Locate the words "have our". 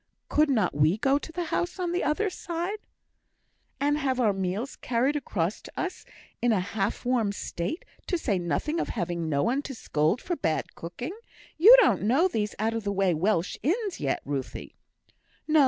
3.99-4.33